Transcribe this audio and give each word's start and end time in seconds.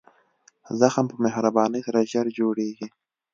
زخم 0.79 1.05
په 1.11 1.17
مهربانۍ 1.25 1.81
سره 1.87 2.07
ژر 2.11 2.25
جوړېږي. 2.39 2.87